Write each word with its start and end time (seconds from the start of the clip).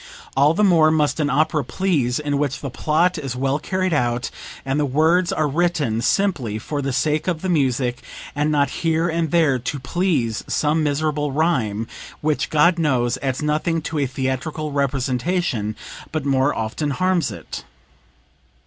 All 0.35 0.55
the 0.55 0.63
more 0.63 0.89
must 0.89 1.19
an 1.19 1.29
opera 1.29 1.63
please 1.63 2.17
in 2.17 2.39
which 2.39 2.59
the 2.61 2.71
plot 2.71 3.19
is 3.19 3.35
well 3.35 3.59
carried 3.59 3.93
out, 3.93 4.31
and 4.65 4.79
the 4.79 4.85
words 4.87 5.31
are 5.31 5.47
written 5.47 6.01
simply 6.01 6.57
for 6.57 6.81
the 6.81 6.91
sake 6.91 7.27
of 7.27 7.43
the 7.43 7.49
music 7.49 8.01
and 8.35 8.51
not 8.51 8.71
here 8.81 9.07
and 9.09 9.29
there 9.29 9.59
to 9.59 9.77
please 9.77 10.43
some 10.47 10.81
miserable 10.81 11.31
rhyme, 11.31 11.87
which, 12.19 12.49
God 12.49 12.79
knows, 12.79 13.19
adds 13.21 13.43
nothing 13.43 13.79
to 13.83 13.99
a 13.99 14.07
theatrical 14.07 14.71
representation 14.71 15.75
but 16.11 16.25
more 16.25 16.51
often 16.55 16.89
harms 16.89 17.29
it. 17.29 17.63